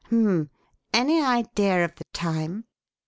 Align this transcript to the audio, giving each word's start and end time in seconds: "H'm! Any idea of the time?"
"H'm! 0.07 0.49
Any 0.95 1.21
idea 1.23 1.85
of 1.85 1.93
the 1.93 2.05
time?" 2.11 2.65